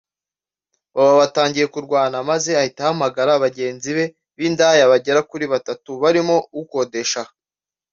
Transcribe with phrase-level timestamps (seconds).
[0.95, 4.05] baba batangiye kurwana maze ahita ahamagara bagenzi be
[4.37, 7.33] b’indaya bagera kuri batatu barimo ukodesha aha